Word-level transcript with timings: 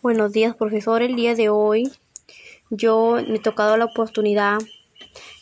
Buenos 0.00 0.32
días, 0.32 0.54
profesor. 0.54 1.02
El 1.02 1.16
día 1.16 1.34
de 1.34 1.48
hoy 1.48 1.90
yo 2.70 3.16
me 3.26 3.36
he 3.36 3.40
tocado 3.40 3.76
la 3.76 3.86
oportunidad 3.86 4.58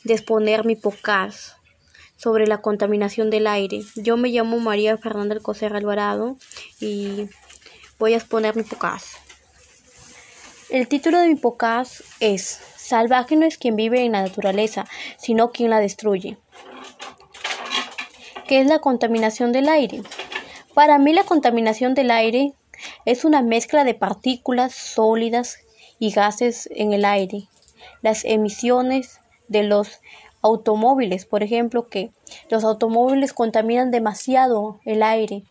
de 0.05 0.15
exponer 0.15 0.65
mi 0.65 0.77
podcast 0.77 1.59
sobre 2.17 2.47
la 2.47 2.63
contaminación 2.63 3.29
del 3.29 3.49
aire. 3.49 3.83
Yo 3.97 4.17
me 4.17 4.31
llamo 4.31 4.59
María 4.59 4.97
Fernanda 4.97 5.35
Alcocer 5.35 5.77
Alvarado 5.77 6.39
y 6.81 7.29
voy 7.99 8.15
a 8.15 8.17
exponer 8.17 8.57
mi 8.57 8.63
podcast. 8.63 9.09
El 10.71 10.89
título 10.89 11.21
de 11.21 11.29
mi 11.29 11.35
podcast 11.35 12.01
es 12.21 12.59
Salvaje 12.77 13.37
no 13.37 13.45
es 13.45 13.59
quien 13.59 13.77
vive 13.77 14.05
en 14.07 14.13
la 14.13 14.23
naturaleza, 14.23 14.87
sino 15.19 15.51
quien 15.51 15.69
la 15.69 15.81
destruye. 15.81 16.39
¿Qué 18.49 18.63
es 18.63 18.67
la 18.67 18.79
contaminación 18.79 19.53
del 19.53 19.69
aire? 19.69 20.03
Para 20.73 20.99
mí 20.99 21.13
la 21.13 21.25
contaminación 21.25 21.93
del 21.93 22.11
aire 22.11 22.55
es 23.07 23.25
una 23.25 23.41
mezcla 23.41 23.85
de 23.85 23.95
partículas 23.95 24.75
sólidas 24.75 25.61
y 25.99 26.11
gases 26.11 26.69
en 26.73 26.93
el 26.93 27.05
aire. 27.05 27.49
Las 28.03 28.25
emisiones 28.25 29.21
de 29.49 29.63
los 29.63 30.01
automóviles, 30.43 31.25
por 31.25 31.43
ejemplo, 31.43 31.89
que 31.89 32.11
los 32.51 32.65
automóviles 32.65 33.33
contaminan 33.33 33.91
demasiado 33.91 34.81
el 34.85 35.03
aire. 35.03 35.45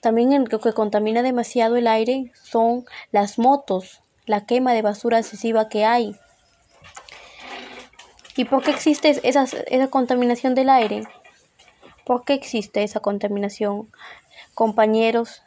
También 0.00 0.46
lo 0.50 0.60
que 0.60 0.74
contamina 0.74 1.22
demasiado 1.22 1.76
el 1.76 1.86
aire 1.86 2.30
son 2.42 2.84
las 3.10 3.38
motos, 3.38 4.02
la 4.26 4.44
quema 4.44 4.74
de 4.74 4.82
basura 4.82 5.18
excesiva 5.18 5.70
que 5.70 5.86
hay. 5.86 6.14
¿Y 8.36 8.44
por 8.44 8.62
qué 8.62 8.72
existe 8.72 9.20
esa, 9.22 9.44
esa 9.44 9.88
contaminación 9.88 10.54
del 10.54 10.68
aire? 10.68 11.04
¿Por 12.04 12.26
qué 12.26 12.34
existe 12.34 12.82
esa 12.82 13.00
contaminación? 13.00 13.90
Compañeros, 14.52 15.42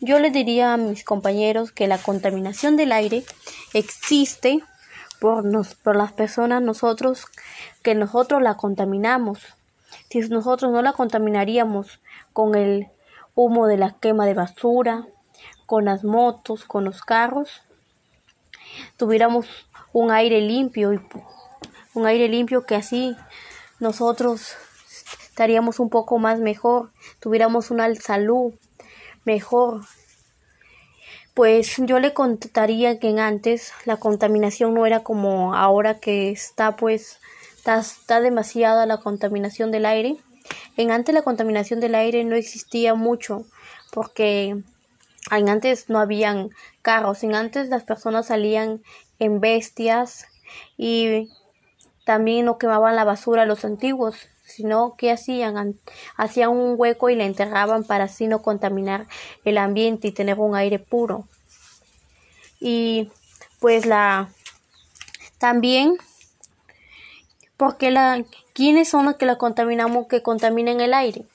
yo 0.00 0.18
les 0.18 0.32
diría 0.32 0.74
a 0.74 0.76
mis 0.76 1.04
compañeros 1.04 1.72
que 1.72 1.86
la 1.86 1.98
contaminación 1.98 2.76
del 2.76 2.92
aire 2.92 3.24
existe 3.72 4.62
por, 5.20 5.44
nos, 5.44 5.74
por 5.74 5.96
las 5.96 6.12
personas 6.12 6.62
nosotros, 6.62 7.26
que 7.82 7.94
nosotros 7.94 8.42
la 8.42 8.56
contaminamos. 8.56 9.40
Si 10.10 10.20
nosotros 10.20 10.72
no 10.72 10.82
la 10.82 10.92
contaminaríamos 10.92 12.00
con 12.32 12.54
el 12.54 12.88
humo 13.34 13.66
de 13.66 13.76
la 13.76 13.92
quema 13.92 14.26
de 14.26 14.34
basura, 14.34 15.06
con 15.66 15.86
las 15.86 16.04
motos, 16.04 16.64
con 16.64 16.84
los 16.84 17.02
carros, 17.02 17.62
tuviéramos 18.96 19.46
un 19.92 20.10
aire 20.10 20.40
limpio 20.40 20.92
y 20.92 21.00
un 21.94 22.06
aire 22.06 22.28
limpio 22.28 22.66
que 22.66 22.74
así 22.74 23.16
nosotros 23.80 24.56
estaríamos 25.22 25.80
un 25.80 25.88
poco 25.88 26.18
más 26.18 26.40
mejor, 26.40 26.90
tuviéramos 27.20 27.70
una 27.70 27.92
salud 27.94 28.52
mejor. 29.24 29.82
Pues 31.34 31.76
yo 31.78 31.98
le 31.98 32.14
contaría 32.14 32.98
que 32.98 33.08
antes 33.18 33.72
la 33.84 33.96
contaminación 33.96 34.74
no 34.74 34.86
era 34.86 35.02
como 35.02 35.54
ahora 35.54 35.98
que 35.98 36.30
está 36.30 36.76
pues 36.76 37.18
está, 37.56 37.80
está 37.80 38.20
demasiada 38.20 38.86
la 38.86 38.98
contaminación 38.98 39.70
del 39.70 39.86
aire. 39.86 40.16
En 40.76 40.90
antes 40.90 41.14
la 41.14 41.22
contaminación 41.22 41.80
del 41.80 41.94
aire 41.94 42.24
no 42.24 42.36
existía 42.36 42.94
mucho 42.94 43.44
porque 43.90 44.62
en 45.30 45.48
antes 45.48 45.88
no 45.88 45.98
habían 45.98 46.50
carros, 46.82 47.24
en 47.24 47.34
antes 47.34 47.68
las 47.68 47.82
personas 47.82 48.26
salían 48.26 48.82
en 49.18 49.40
bestias 49.40 50.26
y 50.76 51.30
también 52.04 52.44
no 52.44 52.58
quemaban 52.58 52.96
la 52.96 53.04
basura 53.04 53.46
los 53.46 53.64
antiguos 53.64 54.28
sino 54.44 54.94
que 54.96 55.10
hacían 55.10 55.78
hacían 56.16 56.50
un 56.50 56.74
hueco 56.76 57.10
y 57.10 57.16
la 57.16 57.24
enterraban 57.24 57.84
para 57.84 58.04
así 58.04 58.28
no 58.28 58.42
contaminar 58.42 59.06
el 59.44 59.58
ambiente 59.58 60.08
y 60.08 60.12
tener 60.12 60.38
un 60.38 60.54
aire 60.54 60.78
puro. 60.78 61.26
Y 62.60 63.10
pues 63.60 63.86
la 63.86 64.28
también 65.38 65.96
porque 67.56 67.90
la 67.90 68.24
quiénes 68.52 68.88
son 68.88 69.06
los 69.06 69.16
que 69.16 69.26
la 69.26 69.38
contaminamos 69.38 70.06
que 70.06 70.22
contaminan 70.22 70.80
el 70.80 70.94
aire 70.94 71.26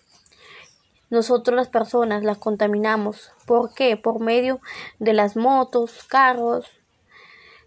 nosotros 1.09 1.55
las 1.55 1.67
personas 1.67 2.23
las 2.23 2.37
contaminamos. 2.37 3.31
¿por 3.45 3.73
qué? 3.73 3.97
por 3.97 4.19
medio 4.19 4.61
de 4.99 5.13
las 5.13 5.35
motos 5.35 6.03
carros 6.07 6.65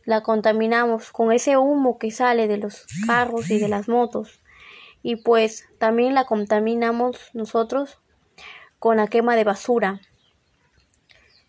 la 0.04 0.22
contaminamos 0.22 1.10
con 1.12 1.32
ese 1.32 1.56
humo 1.56 1.98
que 1.98 2.10
sale 2.10 2.48
de 2.48 2.56
los 2.56 2.86
carros 3.06 3.50
y 3.50 3.58
de 3.58 3.68
las 3.68 3.88
motos 3.88 4.41
y 5.02 5.16
pues 5.16 5.68
también 5.78 6.14
la 6.14 6.24
contaminamos 6.24 7.30
nosotros 7.34 7.98
con 8.78 8.96
la 8.96 9.06
quema 9.06 9.36
de 9.36 9.44
basura. 9.44 10.00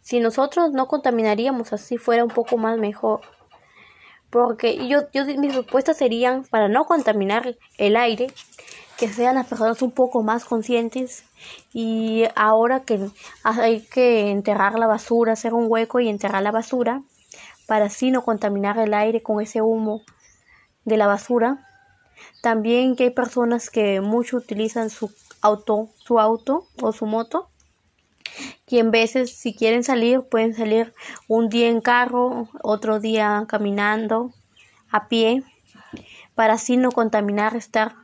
Si 0.02 0.19
nosotros 0.19 0.72
no 0.72 0.88
contaminaríamos 0.88 1.72
así 1.72 1.97
fuera 1.97 2.24
un 2.24 2.30
poco 2.30 2.58
más 2.58 2.78
mejor. 2.78 3.22
Porque 4.30 4.88
yo, 4.88 5.09
yo 5.13 5.25
mis 5.25 5.53
propuestas 5.53 5.97
serían 5.97 6.44
para 6.44 6.68
no 6.68 6.86
contaminar 6.86 7.56
el 7.78 7.96
aire, 7.96 8.28
que 8.97 9.08
sean 9.08 9.36
las 9.36 9.47
personas 9.47 9.81
un 9.81 9.92
poco 9.92 10.24
más 10.24 10.46
conscientes 10.46 11.24
y 11.74 12.25
ahora 12.36 12.81
que 12.81 13.00
hay 13.44 13.81
que 13.81 14.31
enterrar 14.31 14.78
la 14.78 14.88
basura, 14.88 15.34
hacer 15.34 15.53
un 15.53 15.66
hueco 15.69 16.00
y 16.00 16.09
enterrar 16.09 16.42
la 16.44 16.52
basura 16.52 17.03
para 17.68 17.86
así 17.86 18.12
no 18.12 18.24
contaminar 18.24 18.78
el 18.78 18.94
aire 18.94 19.22
con 19.22 19.42
ese 19.42 19.62
humo 19.62 20.02
de 20.86 20.97
la 20.97 21.08
basura 21.08 21.66
también 22.42 22.96
que 22.96 23.06
hay 23.06 23.10
personas 23.10 23.70
que 23.70 24.02
mucho 24.02 24.38
utilizan 24.38 24.90
su 24.90 25.12
auto, 25.42 25.90
su 25.98 26.20
auto 26.20 26.68
o 26.82 26.92
su 26.92 27.06
moto, 27.06 27.50
que 28.66 28.80
en 28.80 28.92
veces 28.92 29.36
si 29.36 29.54
quieren 29.54 29.84
salir 29.84 30.22
pueden 30.22 30.54
salir 30.54 30.94
un 31.28 31.50
día 31.50 31.70
en 31.70 31.82
carro, 31.82 32.50
otro 32.62 33.00
día 33.00 33.46
caminando, 33.48 34.34
a 34.92 35.08
pie, 35.08 35.44
para 36.36 36.54
así 36.54 36.78
no 36.78 36.92
contaminar, 36.92 37.56
estar 37.56 37.96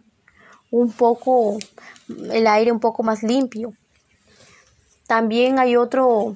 un 0.71 0.91
poco 0.91 1.57
el 2.31 2.47
aire 2.47 2.71
un 2.71 2.79
poco 2.79 3.03
más 3.03 3.23
limpio. 3.23 3.73
También 5.07 5.59
hay 5.59 5.75
otro 5.75 6.35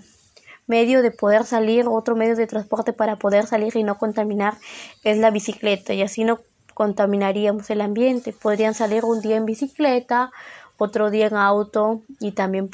medio 0.66 1.02
de 1.02 1.12
poder 1.12 1.46
salir, 1.46 1.88
otro 1.88 2.16
medio 2.16 2.36
de 2.36 2.48
transporte 2.48 2.94
para 2.94 3.18
poder 3.18 3.46
salir 3.46 3.76
y 3.76 3.84
no 3.84 3.98
contaminar 3.98 4.58
es 5.04 5.18
la 5.18 5.30
bicicleta 5.30 5.94
y 5.94 6.02
así 6.02 6.24
no 6.24 6.40
contaminaríamos 6.74 7.70
el 7.70 7.82
ambiente. 7.82 8.34
Podrían 8.34 8.74
salir 8.74 9.06
un 9.06 9.22
día 9.22 9.38
en 9.38 9.46
bicicleta, 9.46 10.32
otro 10.78 11.10
día 11.10 11.28
en 11.28 11.36
auto 11.36 12.02
y 12.20 12.32
también 12.32 12.70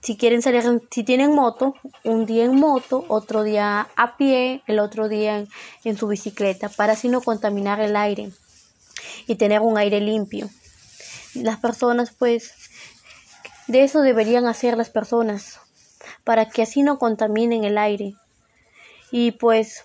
si 0.00 0.16
quieren 0.16 0.40
salir, 0.40 0.64
si 0.90 1.04
tienen 1.04 1.34
moto, 1.34 1.74
un 2.04 2.24
día 2.24 2.44
en 2.44 2.56
moto, 2.56 3.04
otro 3.08 3.42
día 3.42 3.88
a 3.96 4.16
pie, 4.16 4.62
el 4.66 4.78
otro 4.78 5.08
día 5.08 5.44
en, 5.84 5.98
su 5.98 6.08
bicicleta, 6.08 6.70
para 6.70 6.94
así 6.94 7.08
no 7.08 7.20
contaminar 7.20 7.80
el 7.80 7.96
aire 7.96 8.30
y 9.26 9.34
tener 9.34 9.60
un 9.60 9.76
aire 9.76 10.00
limpio. 10.00 10.48
Las 11.34 11.58
personas, 11.58 12.12
pues, 12.12 12.54
de 13.66 13.84
eso 13.84 14.00
deberían 14.00 14.46
hacer 14.46 14.76
las 14.76 14.88
personas, 14.88 15.60
para 16.24 16.48
que 16.48 16.62
así 16.62 16.82
no 16.82 16.98
contaminen 16.98 17.64
el 17.64 17.76
aire. 17.76 18.14
Y 19.10 19.32
pues, 19.32 19.84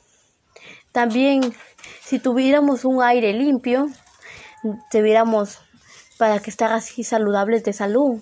también 0.93 1.53
si 2.01 2.19
tuviéramos 2.19 2.85
un 2.85 3.01
aire 3.01 3.33
limpio, 3.33 3.89
tuviéramos 4.91 5.59
para 6.17 6.39
que 6.39 6.49
estar 6.49 6.71
así 6.71 7.03
saludables 7.03 7.63
de 7.63 7.73
salud. 7.73 8.21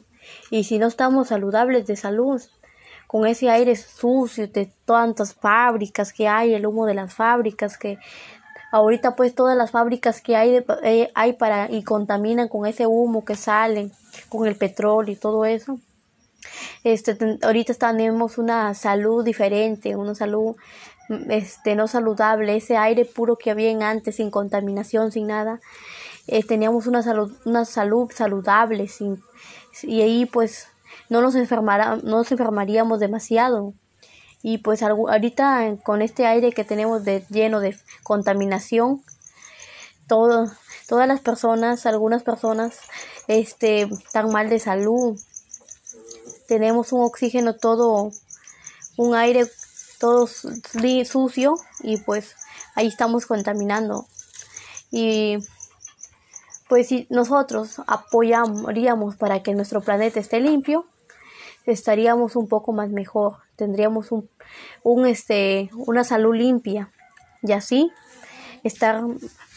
Y 0.50 0.64
si 0.64 0.80
no 0.80 0.88
estamos 0.88 1.30
saludables 1.30 1.86
de 1.86 1.96
salud, 1.96 2.42
con 3.08 3.28
ese 3.28 3.50
aire 3.50 3.76
sucio 3.76 4.48
de 4.48 4.72
tantas 4.86 5.36
fábricas 5.36 6.14
que 6.14 6.28
hay, 6.28 6.54
el 6.56 6.66
humo 6.66 6.88
de 6.88 6.96
las 6.96 7.14
fábricas 7.14 7.78
que 7.78 8.00
ahorita 8.72 9.16
pues 9.16 9.36
todas 9.36 9.56
las 9.56 9.70
fábricas 9.70 10.20
que 10.20 10.36
hay 10.36 10.66
eh, 10.84 11.12
hay 11.14 11.34
para 11.34 11.70
y 11.70 11.84
contaminan 11.84 12.48
con 12.48 12.66
ese 12.66 12.88
humo 12.88 13.24
que 13.24 13.36
sale 13.36 13.92
con 14.30 14.48
el 14.48 14.56
petróleo 14.56 15.14
y 15.14 15.16
todo 15.16 15.46
eso. 15.46 15.78
Este 16.84 17.16
ahorita 17.44 17.76
tenemos 17.76 18.40
una 18.40 18.74
salud 18.74 19.24
diferente, 19.24 19.96
una 19.96 20.16
salud 20.16 20.56
este, 21.30 21.76
no 21.76 21.88
saludable, 21.88 22.56
ese 22.56 22.78
aire 22.78 23.06
puro 23.06 23.38
que 23.38 23.52
había 23.52 23.90
antes, 23.90 24.16
sin 24.16 24.32
contaminación, 24.32 25.12
sin 25.12 25.28
nada. 25.28 25.60
Eh, 26.28 26.44
teníamos 26.44 26.88
una 26.88 27.04
salud, 27.04 27.36
una 27.46 27.66
salud 27.66 28.10
saludable 28.14 28.88
sin, 28.88 29.22
y 29.82 30.02
ahí 30.02 30.26
pues 30.26 30.68
no 31.10 31.22
nos, 31.22 31.36
no 31.36 31.98
nos 32.04 32.32
enfermaríamos 32.32 33.00
demasiado. 33.00 33.74
Y 34.42 34.58
pues 34.58 34.84
ahorita 34.84 35.78
con 35.84 36.02
este 36.02 36.26
aire 36.26 36.52
que 36.52 36.66
tenemos 36.66 37.04
de, 37.06 37.26
lleno 37.30 37.60
de 37.60 37.78
contaminación, 38.04 39.02
todo, 40.08 40.52
todas 40.88 41.08
las 41.08 41.22
personas, 41.22 41.86
algunas 41.86 42.24
personas, 42.24 42.78
este, 43.28 43.84
están 43.84 44.32
mal 44.32 44.50
de 44.50 44.60
salud. 44.60 45.18
Tenemos 46.48 46.92
un 46.92 47.04
oxígeno 47.04 47.56
todo, 47.56 48.12
un 48.98 49.16
aire 49.16 49.46
todo 50.04 50.28
sucio 50.28 51.56
y 51.80 51.96
pues 51.96 52.36
ahí 52.76 52.88
estamos 52.88 53.26
contaminando. 53.26 54.06
Y 54.92 55.38
pues 56.68 56.90
si 56.90 57.08
nosotros 57.10 57.82
apoyaríamos 57.88 59.16
para 59.16 59.42
que 59.42 59.54
nuestro 59.54 59.80
planeta 59.80 60.20
esté 60.20 60.42
limpio, 60.42 60.86
estaríamos 61.66 62.36
un 62.36 62.50
poco 62.50 62.74
más 62.74 62.90
mejor. 62.90 63.38
tendríamos 63.56 64.12
un, 64.12 64.30
un 64.84 65.08
este, 65.08 65.70
una 65.74 66.04
salud 66.04 66.36
limpia 66.36 66.92
y 67.42 67.54
así 67.54 67.90
estar 68.66 69.04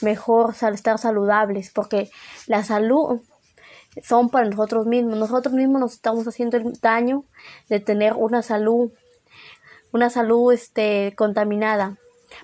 mejor, 0.00 0.54
estar 0.72 0.98
saludables, 0.98 1.72
porque 1.72 2.08
la 2.46 2.62
salud 2.62 3.20
son 4.00 4.30
para 4.30 4.48
nosotros 4.48 4.86
mismos. 4.86 5.18
Nosotros 5.18 5.54
mismos 5.54 5.80
nos 5.80 5.94
estamos 5.94 6.28
haciendo 6.28 6.56
el 6.56 6.72
daño 6.74 7.24
de 7.68 7.80
tener 7.80 8.12
una 8.12 8.42
salud, 8.42 8.92
una 9.92 10.10
salud 10.10 10.52
este, 10.52 11.14
contaminada. 11.16 11.96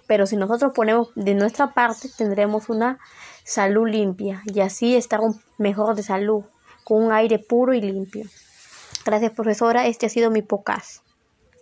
Pero 0.07 0.27
si 0.27 0.37
nosotros 0.37 0.73
ponemos 0.75 1.11
de 1.15 1.35
nuestra 1.35 1.75
parte, 1.75 2.09
tendremos 2.17 2.69
una 2.69 2.99
salud 3.45 3.89
limpia 3.89 4.43
y 4.47 4.61
así 4.61 4.97
estar 4.97 5.21
mejor 5.59 5.97
de 5.97 6.03
salud, 6.03 6.45
con 6.85 7.03
un 7.03 7.13
aire 7.13 7.39
puro 7.39 7.75
y 7.75 7.81
limpio. 7.81 8.25
Gracias, 9.05 9.33
profesora. 9.33 9.87
Este 9.87 10.07
ha 10.07 10.09
sido 10.09 10.31
mi 10.31 10.43
podcast. 10.43 11.02